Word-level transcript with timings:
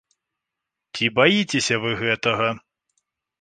Ці 0.97 1.09
баіцеся 1.19 1.75
вы 1.85 1.91
гэтага? 2.01 2.49